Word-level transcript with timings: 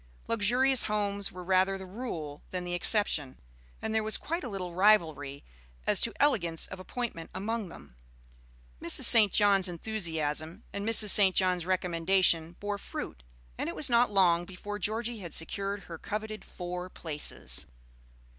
Luxurious 0.27 0.85
homes 0.85 1.31
were 1.31 1.43
rather 1.43 1.77
the 1.77 1.85
rule 1.85 2.41
than 2.49 2.63
the 2.63 2.73
exception, 2.73 3.37
and 3.83 3.93
there 3.93 4.01
was 4.01 4.17
quite 4.17 4.43
a 4.43 4.49
little 4.49 4.73
rivalry 4.73 5.43
as 5.85 6.01
to 6.01 6.13
elegance 6.19 6.65
of 6.65 6.79
appointment 6.79 7.29
among 7.35 7.69
them. 7.69 7.95
Mrs. 8.81 9.03
St. 9.03 9.31
John's 9.31 9.69
enthusiasm 9.69 10.63
and 10.73 10.89
Mrs. 10.89 11.09
St. 11.11 11.35
John's 11.35 11.67
recommendation 11.67 12.53
bore 12.59 12.79
fruit, 12.79 13.21
and 13.59 13.69
it 13.69 13.75
was 13.75 13.91
not 13.91 14.09
long 14.09 14.43
before 14.43 14.79
Georgie 14.79 15.19
had 15.19 15.35
secured 15.35 15.83
her 15.83 15.99
coveted 15.99 16.43
"four 16.43 16.89
places." 16.89 17.67